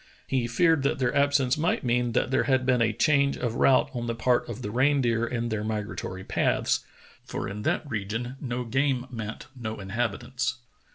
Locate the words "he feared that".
0.25-0.97